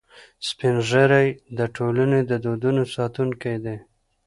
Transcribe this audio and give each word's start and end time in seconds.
سپین 0.47 0.75
ږیری 0.89 1.27
د 1.57 1.59
ټولنې 1.75 2.19
د 2.29 2.31
دودونو 2.43 2.83
ساتونکي 2.95 3.55
دي 3.63 3.77